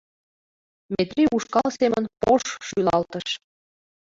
[0.93, 3.27] —Метрий ушкал семын пош-ш шӱлалтыш.